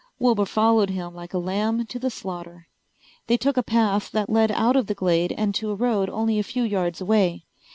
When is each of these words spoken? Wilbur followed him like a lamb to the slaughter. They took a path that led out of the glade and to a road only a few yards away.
Wilbur 0.17 0.47
followed 0.47 0.89
him 0.89 1.13
like 1.13 1.31
a 1.31 1.37
lamb 1.37 1.85
to 1.85 1.99
the 1.99 2.09
slaughter. 2.09 2.67
They 3.27 3.37
took 3.37 3.55
a 3.55 3.61
path 3.61 4.09
that 4.13 4.31
led 4.31 4.49
out 4.51 4.75
of 4.75 4.87
the 4.87 4.95
glade 4.95 5.31
and 5.37 5.53
to 5.53 5.69
a 5.69 5.75
road 5.75 6.09
only 6.09 6.39
a 6.39 6.43
few 6.43 6.63
yards 6.63 7.01
away. 7.01 7.45